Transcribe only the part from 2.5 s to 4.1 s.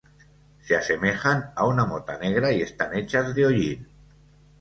y están hechos de hollín.